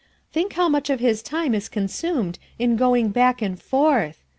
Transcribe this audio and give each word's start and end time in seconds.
Think 0.33 0.53
how 0.53 0.67
much 0.67 0.89
of 0.89 0.99
his 0.99 1.21
time 1.21 1.53
is 1.53 1.69
consumed 1.69 2.39
in 2.57 2.75
going 2.75 3.09
back 3.09 3.43
ami 3.43 3.55
forth 3.57 4.23